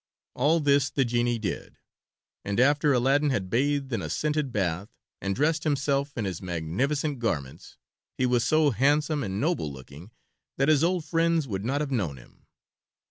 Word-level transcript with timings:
All 0.33 0.59
this 0.59 0.89
the 0.89 1.05
genie 1.05 1.37
did, 1.37 1.77
and 2.43 2.59
after 2.59 2.91
Aladdin 2.91 3.29
had 3.29 3.51
bathed 3.51 3.93
in 3.93 4.01
a 4.01 4.09
scented 4.09 4.51
bath, 4.51 4.89
and 5.21 5.33
had 5.33 5.35
dressed 5.35 5.63
himself 5.63 6.17
in 6.17 6.25
his 6.25 6.41
magnificent 6.41 7.19
garments 7.19 7.77
he 8.17 8.25
was 8.25 8.43
so 8.43 8.71
handsome 8.71 9.21
and 9.21 9.39
noble 9.39 9.71
looking 9.71 10.09
that 10.57 10.69
his 10.69 10.83
old 10.83 11.05
friends 11.05 11.47
would 11.47 11.63
not 11.63 11.81
have 11.81 11.91
known 11.91 12.17
him. 12.17 12.47